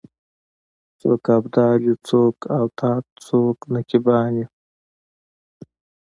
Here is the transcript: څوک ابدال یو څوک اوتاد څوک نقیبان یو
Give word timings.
څوک 0.99 1.23
ابدال 1.37 1.79
یو 1.89 1.97
څوک 2.07 2.35
اوتاد 2.57 3.03
څوک 3.25 3.57
نقیبان 3.73 4.31
یو 4.39 4.47